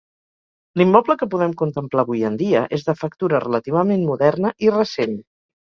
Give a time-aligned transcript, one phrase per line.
[0.81, 5.19] L'immoble que podem contemplar avui en dia és de factura relativament moderna i recent.